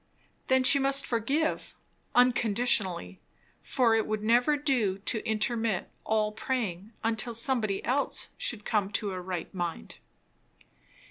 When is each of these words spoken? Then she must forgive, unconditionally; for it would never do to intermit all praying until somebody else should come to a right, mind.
Then 0.47 0.63
she 0.63 0.79
must 0.79 1.05
forgive, 1.05 1.75
unconditionally; 2.15 3.19
for 3.61 3.93
it 3.93 4.07
would 4.07 4.23
never 4.23 4.57
do 4.57 4.97
to 4.97 5.23
intermit 5.29 5.91
all 6.05 6.31
praying 6.31 6.91
until 7.03 7.35
somebody 7.35 7.85
else 7.85 8.31
should 8.35 8.65
come 8.65 8.89
to 8.93 9.11
a 9.11 9.21
right, 9.21 9.53
mind. 9.53 9.99